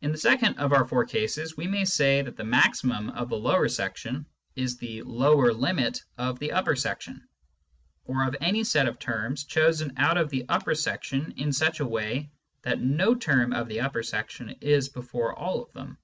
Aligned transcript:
In 0.00 0.12
the 0.12 0.18
second 0.18 0.58
of 0.60 0.72
our 0.72 0.84
four 0.86 1.04
cases, 1.04 1.56
we 1.56 1.84
say 1.84 2.22
that 2.22 2.36
the 2.36 2.44
maximum 2.44 3.08
of 3.10 3.28
the 3.28 3.36
lower 3.36 3.68
section 3.68 4.24
is 4.54 4.76
the 4.76 5.02
lower 5.02 5.52
limit 5.52 6.04
of 6.16 6.38
the 6.38 6.52
upper 6.52 6.76
section, 6.76 7.26
or 8.04 8.28
of 8.28 8.36
any 8.40 8.62
set 8.62 8.86
of 8.86 9.00
terms 9.00 9.42
chosen 9.42 9.92
out 9.96 10.16
of 10.18 10.30
the 10.30 10.44
upper 10.48 10.76
section 10.76 11.32
in 11.32 11.52
such 11.52 11.80
a 11.80 11.84
way 11.84 12.30
that 12.62 12.80
no 12.80 13.12
term 13.16 13.52
of 13.52 13.66
the 13.66 13.80
upper 13.80 14.04
section 14.04 14.50
is 14.60 14.88
before 14.88 15.36
all 15.36 15.64
of 15.64 15.72
them. 15.72 15.98